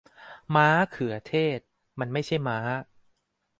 [0.55, 1.59] ม้าเขือเทศ
[1.99, 2.57] มันไม่ใช่ม้า